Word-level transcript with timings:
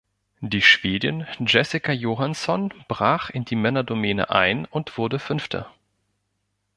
Die 0.39 0.63
Schwedin 0.63 1.27
Jessica 1.45 1.91
Johannson 1.91 2.73
brach 2.87 3.29
in 3.29 3.45
die 3.45 3.55
Männerdomäne 3.55 4.31
ein 4.31 4.65
und 4.65 4.97
wurde 4.97 5.19
fünfte. 5.19 5.67